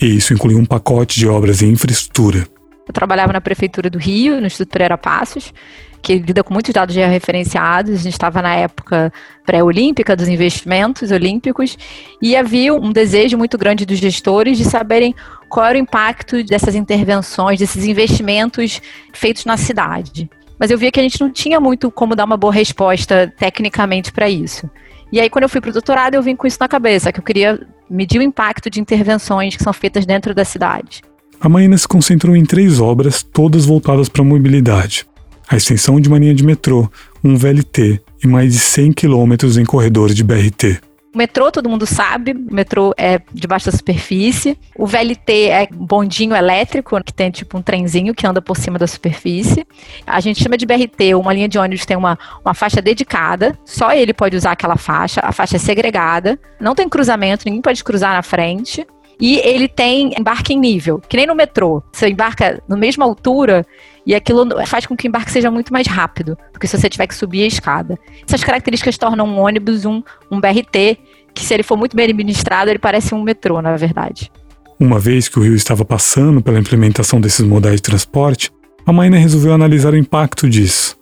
E 0.00 0.06
isso 0.06 0.32
incluiu 0.32 0.58
um 0.58 0.64
pacote 0.64 1.18
de 1.18 1.26
obras 1.26 1.60
em 1.60 1.72
infraestrutura. 1.72 2.46
Eu 2.86 2.94
trabalhava 2.94 3.32
na 3.32 3.40
Prefeitura 3.40 3.90
do 3.90 3.98
Rio, 3.98 4.40
no 4.40 4.46
Instituto 4.46 4.70
Pereira 4.70 4.96
Passos, 4.96 5.52
que 6.00 6.18
lida 6.18 6.44
com 6.44 6.54
muitos 6.54 6.72
dados 6.72 6.94
referenciados. 6.94 7.94
A 7.94 7.96
gente 7.96 8.12
estava 8.12 8.40
na 8.40 8.54
época 8.54 9.12
pré-olímpica 9.44 10.14
dos 10.14 10.28
investimentos 10.28 11.10
olímpicos 11.10 11.76
e 12.22 12.36
havia 12.36 12.72
um 12.72 12.92
desejo 12.92 13.36
muito 13.36 13.58
grande 13.58 13.84
dos 13.84 13.98
gestores 13.98 14.56
de 14.56 14.64
saberem 14.64 15.16
qual 15.48 15.66
era 15.66 15.76
o 15.76 15.80
impacto 15.80 16.44
dessas 16.44 16.76
intervenções, 16.76 17.58
desses 17.58 17.84
investimentos 17.84 18.80
feitos 19.12 19.44
na 19.44 19.56
cidade. 19.56 20.30
Mas 20.58 20.70
eu 20.70 20.78
via 20.78 20.90
que 20.90 20.98
a 20.98 21.02
gente 21.02 21.20
não 21.20 21.30
tinha 21.30 21.60
muito 21.60 21.90
como 21.90 22.16
dar 22.16 22.24
uma 22.24 22.36
boa 22.36 22.52
resposta 22.52 23.32
tecnicamente 23.38 24.12
para 24.12 24.28
isso. 24.28 24.68
E 25.10 25.20
aí, 25.20 25.30
quando 25.30 25.44
eu 25.44 25.48
fui 25.48 25.60
para 25.60 25.70
o 25.70 25.72
doutorado, 25.72 26.14
eu 26.14 26.22
vim 26.22 26.36
com 26.36 26.46
isso 26.46 26.58
na 26.60 26.68
cabeça, 26.68 27.12
que 27.12 27.20
eu 27.20 27.24
queria 27.24 27.60
medir 27.88 28.18
o 28.18 28.22
impacto 28.22 28.68
de 28.68 28.80
intervenções 28.80 29.56
que 29.56 29.62
são 29.62 29.72
feitas 29.72 30.04
dentro 30.04 30.34
da 30.34 30.44
cidade. 30.44 31.02
A 31.40 31.48
Maína 31.48 31.78
se 31.78 31.86
concentrou 31.86 32.36
em 32.36 32.44
três 32.44 32.80
obras, 32.80 33.22
todas 33.22 33.64
voltadas 33.64 34.08
para 34.08 34.22
a 34.22 34.24
mobilidade 34.24 35.06
a 35.48 35.56
extensão 35.56 35.98
de 35.98 36.08
uma 36.08 36.18
linha 36.18 36.34
de 36.34 36.44
metrô, 36.44 36.90
um 37.24 37.36
VLT 37.36 38.00
e 38.22 38.28
mais 38.28 38.52
de 38.52 38.58
100 38.58 38.92
quilômetros 38.92 39.56
em 39.56 39.64
corredores 39.64 40.14
de 40.14 40.22
BRT. 40.22 40.78
O 41.14 41.18
metrô, 41.18 41.50
todo 41.50 41.70
mundo 41.70 41.86
sabe, 41.86 42.32
o 42.32 42.54
metrô 42.54 42.92
é 42.96 43.20
debaixo 43.32 43.70
da 43.70 43.76
superfície. 43.76 44.58
O 44.76 44.86
VLT 44.86 45.48
é 45.48 45.66
bondinho 45.72 46.36
elétrico, 46.36 47.02
que 47.02 47.12
tem 47.12 47.30
tipo 47.30 47.56
um 47.56 47.62
trenzinho 47.62 48.14
que 48.14 48.26
anda 48.26 48.42
por 48.42 48.56
cima 48.56 48.78
da 48.78 48.86
superfície. 48.86 49.66
A 50.06 50.20
gente 50.20 50.42
chama 50.42 50.56
de 50.56 50.66
BRT, 50.66 51.14
uma 51.14 51.32
linha 51.32 51.48
de 51.48 51.58
ônibus 51.58 51.86
tem 51.86 51.96
uma, 51.96 52.18
uma 52.44 52.52
faixa 52.52 52.82
dedicada, 52.82 53.58
só 53.64 53.92
ele 53.92 54.12
pode 54.12 54.36
usar 54.36 54.52
aquela 54.52 54.76
faixa, 54.76 55.20
a 55.24 55.32
faixa 55.32 55.56
é 55.56 55.58
segregada, 55.58 56.38
não 56.60 56.74
tem 56.74 56.88
cruzamento, 56.88 57.44
ninguém 57.46 57.62
pode 57.62 57.82
cruzar 57.82 58.12
na 58.14 58.22
frente. 58.22 58.86
E 59.20 59.38
ele 59.38 59.66
tem 59.66 60.12
embarque 60.18 60.54
em 60.54 60.58
nível, 60.58 61.00
que 61.08 61.16
nem 61.16 61.26
no 61.26 61.34
metrô. 61.34 61.82
Você 61.92 62.08
embarca 62.08 62.62
na 62.68 62.76
mesma 62.76 63.04
altura 63.04 63.66
e 64.06 64.14
aquilo 64.14 64.46
faz 64.66 64.86
com 64.86 64.96
que 64.96 65.06
o 65.06 65.08
embarque 65.08 65.30
seja 65.30 65.50
muito 65.50 65.72
mais 65.72 65.86
rápido 65.86 66.38
do 66.52 66.60
que 66.60 66.66
se 66.66 66.78
você 66.78 66.88
tiver 66.88 67.06
que 67.06 67.14
subir 67.14 67.42
a 67.42 67.46
escada. 67.46 67.98
Essas 68.26 68.44
características 68.44 68.96
tornam 68.96 69.26
um 69.26 69.38
ônibus 69.38 69.84
um, 69.84 70.02
um 70.30 70.40
BRT, 70.40 70.98
que 71.34 71.44
se 71.44 71.54
ele 71.54 71.62
for 71.62 71.76
muito 71.76 71.96
bem 71.96 72.06
administrado, 72.06 72.70
ele 72.70 72.78
parece 72.78 73.14
um 73.14 73.22
metrô, 73.22 73.60
na 73.60 73.76
verdade. 73.76 74.30
Uma 74.78 74.98
vez 74.98 75.28
que 75.28 75.38
o 75.38 75.42
Rio 75.42 75.54
estava 75.54 75.84
passando 75.84 76.40
pela 76.40 76.58
implementação 76.58 77.20
desses 77.20 77.44
modais 77.44 77.76
de 77.76 77.82
transporte, 77.82 78.52
a 78.86 78.92
Maina 78.92 79.18
resolveu 79.18 79.52
analisar 79.52 79.92
o 79.92 79.96
impacto 79.96 80.48
disso 80.48 80.97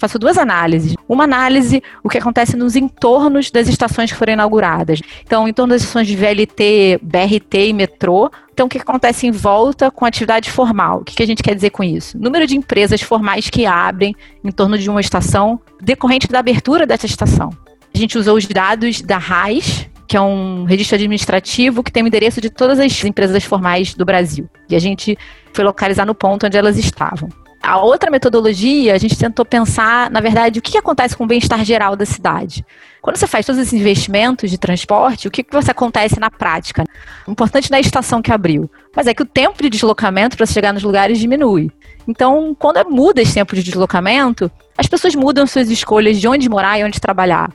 faço 0.00 0.18
duas 0.18 0.38
análises. 0.38 0.94
Uma 1.06 1.24
análise, 1.24 1.82
o 2.02 2.08
que 2.08 2.16
acontece 2.16 2.56
nos 2.56 2.74
entornos 2.74 3.50
das 3.50 3.68
estações 3.68 4.10
que 4.10 4.16
foram 4.16 4.32
inauguradas. 4.32 5.00
Então, 5.22 5.46
em 5.46 5.52
torno 5.52 5.74
das 5.74 5.82
estações 5.82 6.08
de 6.08 6.16
VLT, 6.16 6.98
BRT 7.02 7.68
e 7.68 7.72
metrô. 7.74 8.30
Então, 8.52 8.66
o 8.66 8.68
que 8.68 8.78
acontece 8.78 9.26
em 9.26 9.30
volta 9.30 9.90
com 9.90 10.06
atividade 10.06 10.50
formal? 10.50 11.00
O 11.00 11.04
que 11.04 11.22
a 11.22 11.26
gente 11.26 11.42
quer 11.42 11.54
dizer 11.54 11.70
com 11.70 11.84
isso? 11.84 12.18
Número 12.18 12.46
de 12.46 12.56
empresas 12.56 13.02
formais 13.02 13.50
que 13.50 13.66
abrem 13.66 14.16
em 14.42 14.50
torno 14.50 14.78
de 14.78 14.88
uma 14.88 15.00
estação 15.00 15.60
decorrente 15.80 16.26
da 16.28 16.38
abertura 16.38 16.86
dessa 16.86 17.06
estação. 17.06 17.50
A 17.94 17.98
gente 17.98 18.16
usou 18.16 18.36
os 18.36 18.46
dados 18.46 19.02
da 19.02 19.18
RAIS, 19.18 19.86
que 20.08 20.16
é 20.16 20.20
um 20.20 20.64
registro 20.64 20.96
administrativo 20.96 21.82
que 21.82 21.92
tem 21.92 22.02
o 22.02 22.06
endereço 22.06 22.40
de 22.40 22.48
todas 22.50 22.80
as 22.80 23.04
empresas 23.04 23.44
formais 23.44 23.94
do 23.94 24.04
Brasil. 24.04 24.48
E 24.68 24.74
a 24.74 24.78
gente 24.78 25.16
foi 25.52 25.64
localizar 25.64 26.06
no 26.06 26.14
ponto 26.14 26.46
onde 26.46 26.56
elas 26.56 26.78
estavam. 26.78 27.28
A 27.62 27.78
outra 27.78 28.10
metodologia, 28.10 28.94
a 28.94 28.98
gente 28.98 29.18
tentou 29.18 29.44
pensar, 29.44 30.10
na 30.10 30.20
verdade, 30.20 30.58
o 30.58 30.62
que 30.62 30.78
acontece 30.78 31.14
com 31.14 31.24
o 31.24 31.26
bem-estar 31.26 31.62
geral 31.64 31.94
da 31.94 32.06
cidade. 32.06 32.64
Quando 33.02 33.16
você 33.16 33.26
faz 33.26 33.44
todos 33.44 33.60
esses 33.60 33.74
investimentos 33.74 34.50
de 34.50 34.56
transporte, 34.56 35.28
o 35.28 35.30
que, 35.30 35.42
que 35.42 35.52
você 35.52 35.70
acontece 35.70 36.18
na 36.18 36.30
prática? 36.30 36.84
O 37.26 37.30
importante 37.30 37.70
não 37.70 37.76
é 37.76 37.78
a 37.78 37.82
estação 37.82 38.22
que 38.22 38.32
abriu, 38.32 38.70
mas 38.96 39.06
é 39.06 39.14
que 39.14 39.22
o 39.22 39.26
tempo 39.26 39.62
de 39.62 39.68
deslocamento 39.68 40.36
para 40.36 40.46
chegar 40.46 40.72
nos 40.72 40.82
lugares 40.82 41.18
diminui. 41.18 41.70
Então, 42.08 42.56
quando 42.58 42.82
muda 42.90 43.20
esse 43.20 43.34
tempo 43.34 43.54
de 43.54 43.62
deslocamento, 43.62 44.50
as 44.76 44.86
pessoas 44.86 45.14
mudam 45.14 45.46
suas 45.46 45.70
escolhas 45.70 46.18
de 46.18 46.26
onde 46.26 46.48
morar 46.48 46.78
e 46.78 46.84
onde 46.84 46.98
trabalhar. 46.98 47.52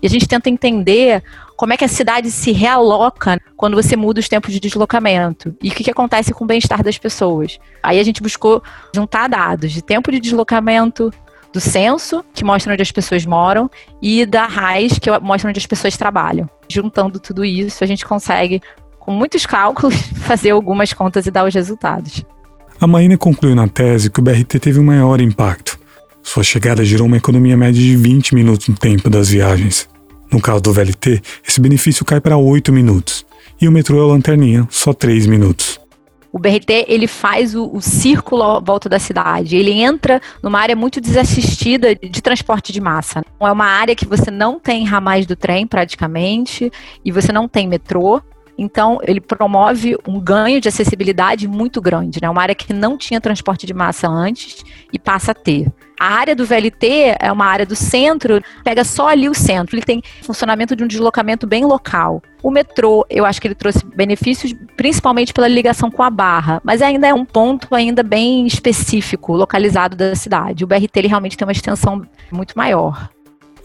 E 0.00 0.06
a 0.06 0.10
gente 0.10 0.28
tenta 0.28 0.48
entender 0.48 1.22
como 1.58 1.72
é 1.72 1.76
que 1.76 1.84
a 1.84 1.88
cidade 1.88 2.30
se 2.30 2.52
realoca 2.52 3.36
quando 3.56 3.74
você 3.74 3.96
muda 3.96 4.20
os 4.20 4.28
tempos 4.28 4.52
de 4.52 4.60
deslocamento 4.60 5.52
e 5.60 5.70
o 5.70 5.72
que, 5.72 5.82
que 5.82 5.90
acontece 5.90 6.32
com 6.32 6.44
o 6.44 6.46
bem-estar 6.46 6.84
das 6.84 6.96
pessoas. 6.98 7.58
Aí 7.82 7.98
a 7.98 8.04
gente 8.04 8.22
buscou 8.22 8.62
juntar 8.94 9.28
dados 9.28 9.72
de 9.72 9.82
tempo 9.82 10.12
de 10.12 10.20
deslocamento, 10.20 11.12
do 11.52 11.58
censo, 11.58 12.24
que 12.32 12.44
mostra 12.44 12.72
onde 12.72 12.82
as 12.82 12.92
pessoas 12.92 13.26
moram, 13.26 13.68
e 14.00 14.24
da 14.24 14.46
RAIS, 14.46 15.00
que 15.00 15.10
mostra 15.18 15.50
onde 15.50 15.58
as 15.58 15.66
pessoas 15.66 15.96
trabalham. 15.96 16.48
Juntando 16.70 17.18
tudo 17.18 17.44
isso, 17.44 17.82
a 17.82 17.88
gente 17.88 18.06
consegue, 18.06 18.62
com 19.00 19.10
muitos 19.10 19.44
cálculos, 19.44 19.96
fazer 20.22 20.50
algumas 20.50 20.92
contas 20.92 21.26
e 21.26 21.30
dar 21.32 21.44
os 21.44 21.54
resultados. 21.54 22.24
A 22.80 22.86
Maína 22.86 23.18
concluiu 23.18 23.56
na 23.56 23.66
tese 23.66 24.10
que 24.10 24.20
o 24.20 24.22
BRT 24.22 24.60
teve 24.60 24.78
um 24.78 24.84
maior 24.84 25.20
impacto. 25.20 25.76
Sua 26.22 26.44
chegada 26.44 26.84
gerou 26.84 27.08
uma 27.08 27.16
economia 27.16 27.56
média 27.56 27.82
de 27.82 27.96
20 27.96 28.36
minutos 28.36 28.68
no 28.68 28.76
tempo 28.76 29.10
das 29.10 29.30
viagens. 29.30 29.88
No 30.30 30.40
caso 30.40 30.60
do 30.60 30.72
VLT, 30.72 31.22
esse 31.46 31.60
benefício 31.60 32.04
cai 32.04 32.20
para 32.20 32.36
8 32.36 32.72
minutos. 32.72 33.24
E 33.60 33.66
o 33.66 33.72
metrô 33.72 33.98
é 34.02 34.12
lanterninha, 34.12 34.66
só 34.70 34.92
3 34.92 35.26
minutos. 35.26 35.80
O 36.30 36.38
BRT 36.38 36.84
ele 36.86 37.06
faz 37.06 37.54
o, 37.54 37.70
o, 37.72 37.80
círculo 37.80 38.42
à 38.42 38.60
volta 38.60 38.88
da 38.88 38.98
cidade. 38.98 39.56
Ele 39.56 39.72
entra 39.72 40.20
numa 40.42 40.60
área 40.60 40.76
muito 40.76 41.00
desassistida 41.00 41.94
de 41.94 42.22
transporte 42.22 42.70
de 42.70 42.80
massa. 42.80 43.24
É 43.40 43.50
uma 43.50 43.64
área 43.64 43.96
que 43.96 44.06
você 44.06 44.30
não 44.30 44.60
tem 44.60 44.84
ramais 44.84 45.26
do 45.26 45.34
trem 45.34 45.66
praticamente 45.66 46.70
e 47.04 47.10
você 47.10 47.32
não 47.32 47.48
tem 47.48 47.66
metrô. 47.66 48.20
Então, 48.58 48.98
ele 49.02 49.20
promove 49.20 49.96
um 50.06 50.18
ganho 50.18 50.60
de 50.60 50.68
acessibilidade 50.68 51.46
muito 51.46 51.80
grande, 51.80 52.18
né? 52.20 52.28
Uma 52.28 52.42
área 52.42 52.54
que 52.56 52.72
não 52.72 52.98
tinha 52.98 53.20
transporte 53.20 53.64
de 53.64 53.72
massa 53.72 54.08
antes 54.08 54.64
e 54.92 54.98
passa 54.98 55.30
a 55.30 55.34
ter. 55.34 55.72
A 55.98 56.14
área 56.14 56.34
do 56.34 56.44
VLT 56.44 57.16
é 57.18 57.30
uma 57.30 57.44
área 57.44 57.66
do 57.66 57.74
centro, 57.74 58.40
pega 58.62 58.84
só 58.84 59.08
ali 59.08 59.28
o 59.28 59.34
centro. 59.34 59.76
Ele 59.76 59.84
tem 59.84 60.02
funcionamento 60.22 60.76
de 60.76 60.84
um 60.84 60.86
deslocamento 60.86 61.46
bem 61.46 61.64
local. 61.64 62.22
O 62.40 62.50
metrô, 62.50 63.04
eu 63.10 63.24
acho 63.24 63.40
que 63.40 63.48
ele 63.48 63.54
trouxe 63.54 63.84
benefícios 63.84 64.54
principalmente 64.76 65.32
pela 65.32 65.48
ligação 65.48 65.90
com 65.90 66.02
a 66.02 66.10
Barra, 66.10 66.60
mas 66.64 66.82
ainda 66.82 67.08
é 67.08 67.14
um 67.14 67.24
ponto 67.24 67.74
ainda 67.74 68.04
bem 68.04 68.46
específico, 68.46 69.34
localizado 69.34 69.96
da 69.96 70.14
cidade. 70.14 70.62
O 70.62 70.66
BRT 70.66 70.96
ele 70.96 71.08
realmente 71.08 71.36
tem 71.36 71.46
uma 71.46 71.52
extensão 71.52 72.06
muito 72.30 72.56
maior. 72.56 73.10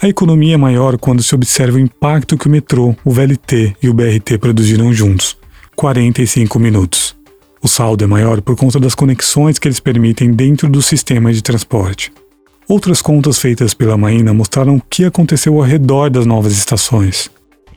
A 0.03 0.09
economia 0.09 0.55
é 0.55 0.57
maior 0.57 0.97
quando 0.97 1.23
se 1.23 1.33
observa 1.33 1.77
o 1.77 1.79
impacto 1.79 2.37
que 2.37 2.47
o 2.47 2.49
metrô, 2.49 2.93
o 3.05 3.09
VLT 3.09 3.77
e 3.81 3.87
o 3.87 3.93
BRT 3.93 4.37
produziram 4.37 4.91
juntos 4.91 5.37
45 5.77 6.59
minutos. 6.59 7.15
O 7.61 7.69
saldo 7.69 8.03
é 8.03 8.07
maior 8.07 8.41
por 8.41 8.57
conta 8.57 8.81
das 8.81 8.95
conexões 8.95 9.57
que 9.57 9.65
eles 9.65 9.79
permitem 9.79 10.33
dentro 10.33 10.67
do 10.67 10.81
sistema 10.81 11.31
de 11.31 11.41
transporte. 11.41 12.11
Outras 12.67 13.01
contas 13.01 13.39
feitas 13.39 13.73
pela 13.73 13.95
Maína 13.95 14.33
mostraram 14.33 14.75
o 14.75 14.81
que 14.89 15.05
aconteceu 15.05 15.55
ao 15.55 15.61
redor 15.61 16.09
das 16.09 16.25
novas 16.25 16.51
estações 16.51 17.31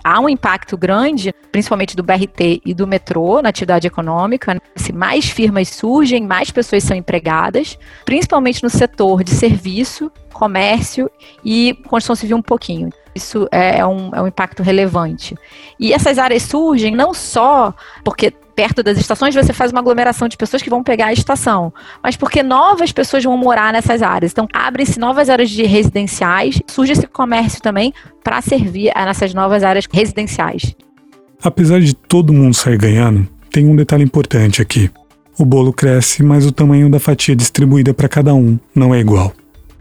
há 0.07 0.21
um 0.21 0.29
impacto 0.29 0.77
grande, 0.79 1.35
principalmente 1.51 1.97
do 1.97 2.03
BRT 2.05 2.63
e 2.65 2.73
do 2.73 2.87
metrô 2.87 3.43
na 3.43 3.49
atividade 3.49 3.89
econômica. 3.89 4.63
Se 4.77 4.93
mais 4.93 5.29
firmas 5.29 5.69
surgem, 5.69 6.25
mais 6.25 6.53
pessoas 6.53 6.85
são 6.85 6.97
empregadas, 6.97 7.77
principalmente 8.05 8.63
no 8.63 8.71
setor 8.71 9.25
de 9.25 9.33
serviço, 9.33 10.13
comércio 10.33 11.11
e 11.45 11.75
construção 11.89 12.15
civil 12.15 12.37
um 12.37 12.43
pouquinho. 12.43 12.91
Isso 13.17 13.49
é, 13.51 13.79
é 13.79 13.87
um, 13.87 14.11
é 14.15 14.23
um 14.23 14.27
impacto 14.27 14.63
relevante. 14.63 15.35
E 15.81 15.93
essas 15.93 16.19
áreas 16.19 16.43
surgem 16.43 16.95
não 16.95 17.13
só 17.13 17.75
porque 18.05 18.33
perto 18.57 18.83
das 18.83 18.99
estações 18.99 19.35
você 19.35 19.53
faz 19.53 19.71
uma 19.71 19.81
aglomeração 19.81 20.27
de 20.27 20.37
pessoas 20.37 20.63
que 20.63 20.71
vão 20.71 20.83
pegar 20.83 21.07
a 21.07 21.13
estação, 21.13 21.73
mas 22.03 22.17
porque 22.17 22.43
novas 22.43 22.91
pessoas 22.91 23.23
vão 23.23 23.37
morar 23.37 23.73
nessas 23.73 24.01
áreas. 24.01 24.33
Então, 24.33 24.49
abrem-se 24.53 24.99
novas 24.99 25.29
áreas 25.29 25.51
de 25.51 25.65
residenciais, 25.65 26.61
surge 26.67 26.93
esse 26.93 27.07
comércio 27.07 27.61
também 27.61 27.93
para 28.25 28.41
servir 28.41 28.91
a 28.95 29.05
nessas 29.05 29.35
novas 29.35 29.63
áreas 29.63 29.87
residenciais. 29.93 30.75
Apesar 31.43 31.81
de 31.81 31.95
todo 31.95 32.33
mundo 32.33 32.55
sair 32.55 32.79
ganhando, 32.79 33.29
tem 33.51 33.67
um 33.67 33.77
detalhe 33.77 34.03
importante 34.03 34.63
aqui. 34.63 34.91
O 35.39 35.45
bolo 35.45 35.73
cresce, 35.73 36.23
mas 36.23 36.47
o 36.47 36.53
tamanho 36.53 36.89
da 36.91 36.99
fatia 36.99 37.37
distribuída 37.37 37.93
para 37.93 38.09
cada 38.09 38.35
um 38.35 38.59
não 38.75 38.95
é 38.95 39.01
igual. 39.01 39.35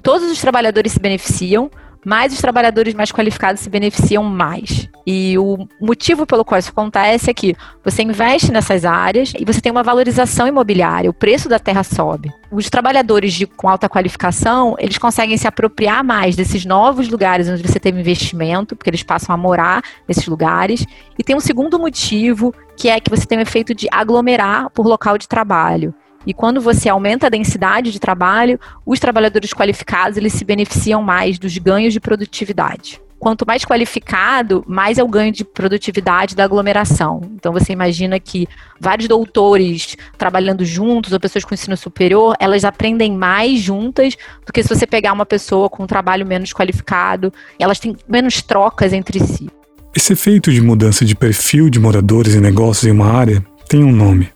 Todos 0.03 0.29
os 0.29 0.39
trabalhadores 0.39 0.91
se 0.91 0.99
beneficiam, 0.99 1.71
mas 2.05 2.31
os 2.31 2.39
trabalhadores 2.39 2.93
mais 2.93 3.11
qualificados 3.11 3.61
se 3.61 3.69
beneficiam 3.69 4.23
mais. 4.23 4.87
E 5.07 5.37
o 5.37 5.67
motivo 5.81 6.25
pelo 6.25 6.45
qual 6.45 6.59
isso 6.59 6.69
acontece 6.69 7.29
é 7.29 7.33
que 7.33 7.55
você 7.83 8.03
investe 8.03 8.51
nessas 8.51 8.85
áreas 8.85 9.33
e 9.37 9.43
você 9.43 9.59
tem 9.59 9.71
uma 9.71 9.83
valorização 9.83 10.47
imobiliária, 10.47 11.09
o 11.09 11.13
preço 11.13 11.49
da 11.49 11.59
terra 11.59 11.83
sobe. 11.83 12.31
Os 12.51 12.69
trabalhadores 12.69 13.33
de, 13.33 13.45
com 13.45 13.67
alta 13.67 13.89
qualificação, 13.89 14.75
eles 14.79 14.97
conseguem 14.97 15.37
se 15.37 15.47
apropriar 15.47 16.03
mais 16.03 16.35
desses 16.35 16.63
novos 16.63 17.09
lugares 17.09 17.49
onde 17.49 17.61
você 17.61 17.79
teve 17.79 17.99
investimento, 17.99 18.75
porque 18.75 18.89
eles 18.89 19.03
passam 19.03 19.33
a 19.33 19.37
morar 19.37 19.81
nesses 20.07 20.27
lugares. 20.27 20.85
E 21.17 21.23
tem 21.23 21.35
um 21.35 21.39
segundo 21.39 21.79
motivo, 21.79 22.53
que 22.77 22.87
é 22.87 22.99
que 22.99 23.09
você 23.09 23.25
tem 23.25 23.39
o 23.39 23.41
efeito 23.41 23.73
de 23.73 23.87
aglomerar 23.91 24.69
por 24.69 24.85
local 24.85 25.17
de 25.17 25.27
trabalho. 25.27 25.93
E 26.25 26.33
quando 26.33 26.59
você 26.59 26.89
aumenta 26.89 27.27
a 27.27 27.29
densidade 27.29 27.91
de 27.91 27.99
trabalho, 27.99 28.59
os 28.85 28.99
trabalhadores 28.99 29.53
qualificados 29.53 30.17
eles 30.17 30.33
se 30.33 30.43
beneficiam 30.43 31.01
mais 31.01 31.37
dos 31.37 31.57
ganhos 31.57 31.93
de 31.93 31.99
produtividade. 31.99 33.01
Quanto 33.17 33.47
mais 33.47 33.63
qualificado, 33.63 34.63
mais 34.67 34.97
é 34.97 35.03
o 35.03 35.07
ganho 35.07 35.31
de 35.31 35.43
produtividade 35.43 36.35
da 36.35 36.43
aglomeração. 36.43 37.21
Então 37.33 37.53
você 37.53 37.71
imagina 37.71 38.19
que 38.19 38.47
vários 38.79 39.07
doutores 39.07 39.95
trabalhando 40.17 40.65
juntos, 40.65 41.13
ou 41.13 41.19
pessoas 41.19 41.45
com 41.45 41.53
ensino 41.53 41.77
superior, 41.77 42.35
elas 42.39 42.65
aprendem 42.65 43.13
mais 43.13 43.59
juntas 43.59 44.15
do 44.45 44.51
que 44.51 44.61
se 44.61 44.69
você 44.69 44.85
pegar 44.85 45.13
uma 45.13 45.25
pessoa 45.25 45.69
com 45.69 45.83
um 45.83 45.87
trabalho 45.87 46.25
menos 46.25 46.53
qualificado. 46.53 47.31
Elas 47.57 47.79
têm 47.79 47.95
menos 48.07 48.41
trocas 48.41 48.93
entre 48.93 49.19
si. 49.19 49.49
Esse 49.95 50.11
efeito 50.11 50.51
de 50.51 50.61
mudança 50.61 51.05
de 51.05 51.15
perfil 51.15 51.69
de 51.69 51.79
moradores 51.79 52.35
e 52.35 52.41
negócios 52.41 52.85
em 52.85 52.91
uma 52.91 53.07
área 53.07 53.43
tem 53.69 53.81
um 53.81 53.93
nome: 53.93 54.29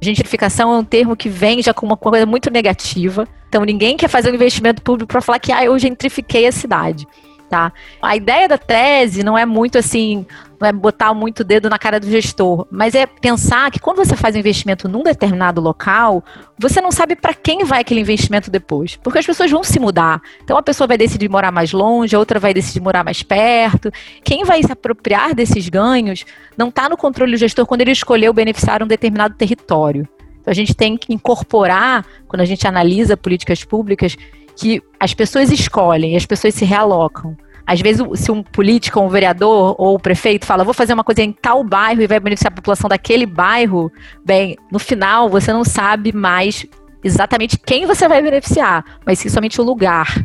Gentrificação 0.00 0.72
é 0.72 0.78
um 0.78 0.84
termo 0.84 1.16
que 1.16 1.28
vem 1.28 1.62
já 1.62 1.72
com 1.72 1.86
uma 1.86 1.96
coisa 1.96 2.26
muito 2.26 2.50
negativa. 2.50 3.26
Então 3.48 3.64
ninguém 3.64 3.96
quer 3.96 4.08
fazer 4.08 4.30
um 4.30 4.34
investimento 4.34 4.82
público 4.82 5.10
para 5.10 5.20
falar 5.20 5.38
que 5.38 5.52
ah, 5.52 5.64
eu 5.64 5.78
gentrifiquei 5.78 6.46
a 6.46 6.52
cidade. 6.52 7.06
Tá? 7.48 7.72
A 8.02 8.16
ideia 8.16 8.48
da 8.48 8.58
tese 8.58 9.22
não 9.22 9.38
é 9.38 9.46
muito 9.46 9.78
assim, 9.78 10.26
não 10.60 10.68
é 10.68 10.72
botar 10.72 11.12
muito 11.14 11.44
dedo 11.44 11.68
na 11.68 11.78
cara 11.78 12.00
do 12.00 12.08
gestor, 12.10 12.66
mas 12.70 12.94
é 12.94 13.06
pensar 13.06 13.70
que 13.70 13.78
quando 13.78 13.98
você 13.98 14.16
faz 14.16 14.34
um 14.34 14.38
investimento 14.38 14.88
num 14.88 15.02
determinado 15.02 15.60
local, 15.60 16.24
você 16.58 16.80
não 16.80 16.90
sabe 16.90 17.16
para 17.16 17.34
quem 17.34 17.64
vai 17.64 17.80
aquele 17.80 18.00
investimento 18.00 18.50
depois, 18.50 18.96
porque 18.96 19.18
as 19.18 19.26
pessoas 19.26 19.50
vão 19.50 19.62
se 19.62 19.78
mudar. 19.78 20.20
Então 20.42 20.56
a 20.56 20.62
pessoa 20.62 20.86
vai 20.88 20.98
decidir 20.98 21.28
morar 21.28 21.52
mais 21.52 21.72
longe, 21.72 22.16
a 22.16 22.18
outra 22.18 22.40
vai 22.40 22.54
decidir 22.54 22.80
morar 22.80 23.04
mais 23.04 23.22
perto. 23.22 23.90
Quem 24.24 24.44
vai 24.44 24.62
se 24.62 24.72
apropriar 24.72 25.34
desses 25.34 25.68
ganhos 25.68 26.24
não 26.56 26.68
está 26.68 26.88
no 26.88 26.96
controle 26.96 27.32
do 27.32 27.38
gestor 27.38 27.66
quando 27.66 27.82
ele 27.82 27.92
escolheu 27.92 28.32
beneficiar 28.32 28.82
um 28.82 28.86
determinado 28.86 29.34
território. 29.34 30.08
Então 30.40 30.52
a 30.52 30.54
gente 30.54 30.74
tem 30.74 30.96
que 30.96 31.12
incorporar, 31.12 32.06
quando 32.28 32.40
a 32.40 32.44
gente 32.44 32.66
analisa 32.66 33.16
políticas 33.16 33.64
públicas, 33.64 34.16
que 34.56 34.82
as 34.98 35.12
pessoas 35.12 35.50
escolhem, 35.50 36.16
as 36.16 36.24
pessoas 36.24 36.54
se 36.54 36.64
realocam. 36.64 37.36
Às 37.66 37.80
vezes, 37.80 38.02
se 38.14 38.30
um 38.30 38.42
político, 38.42 39.00
um 39.00 39.08
vereador 39.08 39.74
ou 39.76 39.96
o 39.96 39.98
prefeito 39.98 40.46
fala, 40.46 40.62
vou 40.62 40.72
fazer 40.72 40.94
uma 40.94 41.02
coisa 41.02 41.22
em 41.22 41.32
tal 41.32 41.64
bairro 41.64 42.00
e 42.00 42.06
vai 42.06 42.20
beneficiar 42.20 42.52
a 42.52 42.56
população 42.56 42.88
daquele 42.88 43.26
bairro, 43.26 43.90
bem, 44.24 44.56
no 44.70 44.78
final 44.78 45.28
você 45.28 45.52
não 45.52 45.64
sabe 45.64 46.12
mais 46.12 46.64
exatamente 47.02 47.58
quem 47.58 47.86
você 47.86 48.06
vai 48.08 48.22
beneficiar, 48.22 48.84
mas 49.04 49.18
sim 49.18 49.28
somente 49.28 49.60
o 49.60 49.64
lugar. 49.64 50.24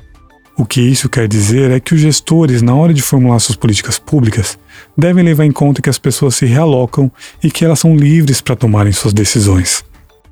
O 0.57 0.65
que 0.65 0.81
isso 0.81 1.09
quer 1.09 1.27
dizer 1.27 1.71
é 1.71 1.79
que 1.79 1.95
os 1.95 2.01
gestores, 2.01 2.61
na 2.61 2.75
hora 2.75 2.93
de 2.93 3.01
formular 3.01 3.39
suas 3.39 3.55
políticas 3.55 3.97
públicas, 3.97 4.59
devem 4.95 5.23
levar 5.23 5.45
em 5.45 5.51
conta 5.51 5.81
que 5.81 5.89
as 5.89 5.97
pessoas 5.97 6.35
se 6.35 6.45
realocam 6.45 7.11
e 7.41 7.49
que 7.49 7.65
elas 7.65 7.79
são 7.79 7.95
livres 7.95 8.41
para 8.41 8.55
tomarem 8.55 8.91
suas 8.91 9.13
decisões. 9.13 9.83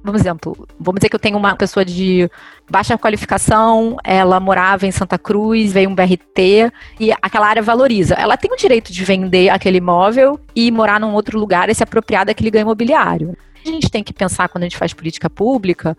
Vamos 0.09 0.21
exemplo, 0.21 0.67
vamos 0.79 0.99
dizer 0.99 1.09
que 1.09 1.15
eu 1.15 1.19
tenho 1.19 1.37
uma 1.37 1.55
pessoa 1.55 1.85
de 1.85 2.27
baixa 2.67 2.97
qualificação, 2.97 3.95
ela 4.03 4.39
morava 4.39 4.87
em 4.87 4.91
Santa 4.91 5.19
Cruz, 5.19 5.71
veio 5.71 5.87
um 5.87 5.93
BRT 5.93 6.71
e 6.99 7.11
aquela 7.21 7.45
área 7.45 7.61
valoriza. 7.61 8.15
Ela 8.15 8.35
tem 8.35 8.51
o 8.51 8.57
direito 8.57 8.91
de 8.91 9.05
vender 9.05 9.49
aquele 9.49 9.77
imóvel 9.77 10.39
e 10.55 10.71
morar 10.71 10.99
num 10.99 11.13
outro 11.13 11.37
lugar 11.37 11.69
e 11.69 11.75
se 11.75 11.83
apropriar 11.83 12.25
daquele 12.25 12.49
ganho 12.49 12.63
imobiliário. 12.63 13.37
A 13.63 13.69
gente 13.69 13.91
tem 13.91 14.03
que 14.03 14.11
pensar 14.11 14.49
quando 14.49 14.63
a 14.63 14.65
gente 14.65 14.77
faz 14.77 14.93
política 14.93 15.29
pública 15.29 15.95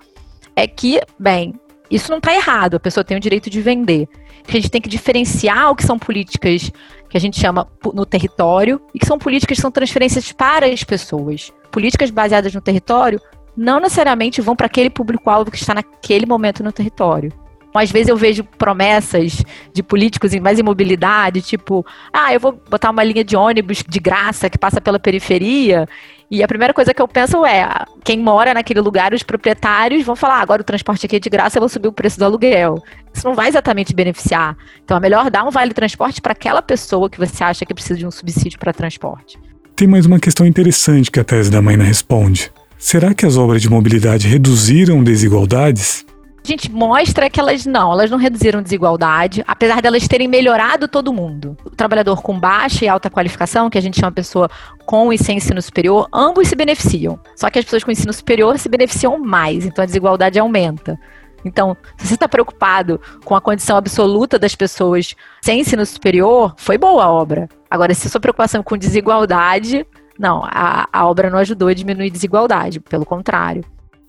é 0.56 0.66
que, 0.66 1.00
bem, 1.16 1.54
isso 1.88 2.10
não 2.10 2.18
está 2.18 2.34
errado, 2.34 2.74
a 2.74 2.80
pessoa 2.80 3.04
tem 3.04 3.16
o 3.16 3.20
direito 3.20 3.48
de 3.48 3.60
vender. 3.60 4.08
A 4.48 4.50
gente 4.50 4.68
tem 4.68 4.80
que 4.80 4.88
diferenciar 4.88 5.70
o 5.70 5.76
que 5.76 5.84
são 5.84 5.96
políticas 5.96 6.72
que 7.08 7.16
a 7.16 7.20
gente 7.20 7.38
chama 7.38 7.68
no 7.94 8.04
território 8.04 8.80
e 8.92 8.98
que 8.98 9.06
são 9.06 9.18
políticas 9.18 9.56
que 9.56 9.62
são 9.62 9.70
transferências 9.70 10.32
para 10.32 10.66
as 10.66 10.82
pessoas. 10.82 11.52
Políticas 11.70 12.10
baseadas 12.10 12.52
no 12.52 12.60
território 12.60 13.20
não 13.60 13.78
necessariamente 13.78 14.40
vão 14.40 14.56
para 14.56 14.64
aquele 14.64 14.88
público-alvo 14.88 15.50
que 15.50 15.58
está 15.58 15.74
naquele 15.74 16.24
momento 16.24 16.64
no 16.64 16.72
território. 16.72 17.30
Às 17.74 17.92
vezes 17.92 18.08
eu 18.08 18.16
vejo 18.16 18.42
promessas 18.42 19.44
de 19.72 19.82
políticos 19.82 20.32
em 20.32 20.40
mais 20.40 20.58
imobilidade, 20.58 21.42
tipo, 21.42 21.84
ah, 22.10 22.32
eu 22.32 22.40
vou 22.40 22.58
botar 22.70 22.90
uma 22.90 23.04
linha 23.04 23.22
de 23.22 23.36
ônibus 23.36 23.84
de 23.86 24.00
graça 24.00 24.48
que 24.48 24.56
passa 24.56 24.80
pela 24.80 24.98
periferia. 24.98 25.86
E 26.30 26.42
a 26.42 26.48
primeira 26.48 26.72
coisa 26.72 26.94
que 26.94 27.02
eu 27.02 27.06
penso 27.06 27.44
é, 27.44 27.68
quem 28.02 28.18
mora 28.18 28.54
naquele 28.54 28.80
lugar, 28.80 29.12
os 29.12 29.22
proprietários 29.22 30.06
vão 30.06 30.16
falar, 30.16 30.38
ah, 30.38 30.40
agora 30.40 30.62
o 30.62 30.64
transporte 30.64 31.04
aqui 31.04 31.16
é 31.16 31.20
de 31.20 31.28
graça, 31.28 31.58
eu 31.58 31.60
vou 31.60 31.68
subir 31.68 31.88
o 31.88 31.92
preço 31.92 32.18
do 32.18 32.24
aluguel. 32.24 32.82
Isso 33.12 33.28
não 33.28 33.34
vai 33.34 33.48
exatamente 33.48 33.94
beneficiar. 33.94 34.56
Então 34.82 34.96
é 34.96 35.00
melhor 35.00 35.30
dar 35.30 35.44
um 35.44 35.50
vale 35.50 35.74
transporte 35.74 36.22
para 36.22 36.32
aquela 36.32 36.62
pessoa 36.62 37.10
que 37.10 37.18
você 37.18 37.44
acha 37.44 37.66
que 37.66 37.74
precisa 37.74 37.98
de 37.98 38.06
um 38.06 38.10
subsídio 38.10 38.58
para 38.58 38.72
transporte. 38.72 39.38
Tem 39.76 39.86
mais 39.86 40.06
uma 40.06 40.18
questão 40.18 40.46
interessante 40.46 41.10
que 41.10 41.20
a 41.20 41.24
tese 41.24 41.50
da 41.50 41.60
Maina 41.60 41.84
responde. 41.84 42.50
Será 42.82 43.12
que 43.12 43.26
as 43.26 43.36
obras 43.36 43.60
de 43.60 43.68
mobilidade 43.68 44.26
reduziram 44.26 45.04
desigualdades? 45.04 46.06
A 46.42 46.48
gente 46.48 46.72
mostra 46.72 47.28
que 47.28 47.38
elas 47.38 47.66
não, 47.66 47.92
elas 47.92 48.10
não 48.10 48.16
reduziram 48.16 48.62
desigualdade, 48.62 49.44
apesar 49.46 49.82
delas 49.82 50.08
terem 50.08 50.26
melhorado 50.26 50.88
todo 50.88 51.12
mundo. 51.12 51.54
O 51.62 51.76
trabalhador 51.76 52.22
com 52.22 52.40
baixa 52.40 52.86
e 52.86 52.88
alta 52.88 53.10
qualificação, 53.10 53.68
que 53.68 53.76
a 53.76 53.82
gente 53.82 54.00
chama 54.00 54.10
pessoa 54.10 54.48
com 54.86 55.12
e 55.12 55.18
sem 55.18 55.36
ensino 55.36 55.60
superior, 55.60 56.08
ambos 56.10 56.48
se 56.48 56.56
beneficiam. 56.56 57.20
Só 57.36 57.50
que 57.50 57.58
as 57.58 57.66
pessoas 57.66 57.84
com 57.84 57.90
ensino 57.90 58.14
superior 58.14 58.58
se 58.58 58.70
beneficiam 58.70 59.18
mais, 59.18 59.66
então 59.66 59.82
a 59.82 59.86
desigualdade 59.86 60.38
aumenta. 60.38 60.98
Então, 61.44 61.76
se 61.98 62.06
você 62.06 62.14
está 62.14 62.26
preocupado 62.26 62.98
com 63.26 63.36
a 63.36 63.42
condição 63.42 63.76
absoluta 63.76 64.38
das 64.38 64.54
pessoas 64.54 65.14
sem 65.42 65.60
ensino 65.60 65.84
superior, 65.84 66.54
foi 66.56 66.78
boa 66.78 67.04
a 67.04 67.10
obra. 67.10 67.46
Agora, 67.70 67.92
se 67.92 68.06
a 68.06 68.10
sua 68.10 68.20
preocupação 68.20 68.62
com 68.62 68.78
desigualdade, 68.78 69.86
não, 70.20 70.42
a, 70.44 70.86
a 70.92 71.06
obra 71.06 71.30
não 71.30 71.38
ajudou 71.38 71.68
a 71.68 71.74
diminuir 71.74 72.10
desigualdade, 72.10 72.78
pelo 72.78 73.06
contrário. 73.06 73.64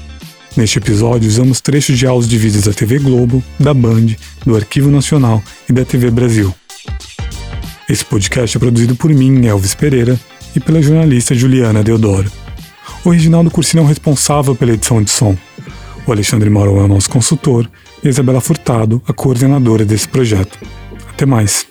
Neste 0.56 0.78
episódio, 0.78 1.28
usamos 1.28 1.60
trechos 1.60 1.98
de 1.98 2.06
aulas 2.06 2.28
de 2.28 2.38
vídeos 2.38 2.62
da 2.64 2.72
TV 2.72 2.98
Globo, 2.98 3.44
da 3.58 3.74
Band, 3.74 4.06
do 4.44 4.56
Arquivo 4.56 4.90
Nacional 4.90 5.42
e 5.68 5.72
da 5.72 5.84
TV 5.84 6.10
Brasil. 6.10 6.54
Esse 7.88 8.04
podcast 8.04 8.56
é 8.56 8.60
produzido 8.60 8.96
por 8.96 9.10
mim, 9.10 9.46
Elvis 9.46 9.74
Pereira, 9.74 10.18
e 10.56 10.60
pela 10.60 10.82
jornalista 10.82 11.34
Juliana 11.34 11.84
Deodoro. 11.84 12.30
O 13.04 13.10
Reginaldo 13.10 13.50
Cursino 13.50 13.82
é 13.82 13.84
o 13.84 13.88
responsável 13.88 14.56
pela 14.56 14.72
edição 14.72 15.00
de 15.00 15.10
som. 15.10 15.36
O 16.04 16.10
Alexandre 16.10 16.50
Moro 16.50 16.78
é 16.78 16.82
o 16.82 16.88
nosso 16.88 17.08
consultor 17.08 17.70
e 18.02 18.08
a 18.08 18.10
Isabela 18.10 18.40
Furtado, 18.40 19.00
a 19.06 19.12
coordenadora 19.12 19.84
desse 19.84 20.08
projeto. 20.08 20.58
Até 21.10 21.24
mais! 21.24 21.64